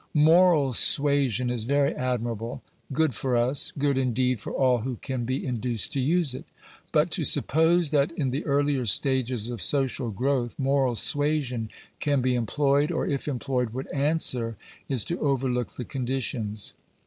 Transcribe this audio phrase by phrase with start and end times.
[0.15, 5.45] Moral suasion is very admirable; good for us; good, indeed, for all who can be
[5.45, 6.45] induced to use it.
[6.91, 11.69] But to suppose that, in the earlier stages of social growth, moral suasion
[11.99, 14.57] can be employed, or, if employed, would answer,
[14.89, 16.73] is to overlook the conditions.